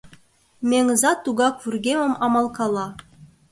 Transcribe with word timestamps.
Меҥыза 0.69 1.11
тугак 1.23 1.55
вургемым 1.61 2.13
амалкала. 2.23 2.87